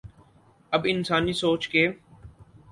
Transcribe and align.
اب 0.71 0.81
انسانی 0.89 1.33
سوچ 1.33 1.67
کے 1.67 1.87